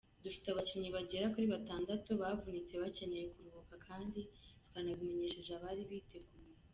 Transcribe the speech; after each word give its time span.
Dufite 0.23 0.47
abakinnyi 0.49 0.89
bagera 0.95 1.31
kuri 1.33 1.45
batandatu 1.53 2.09
bavunitse 2.21 2.73
bakeneye 2.83 3.25
kuruhuka 3.33 3.73
kandi 3.87 4.19
twanabimenyesheje 4.67 5.51
abariteguye. 5.53 6.53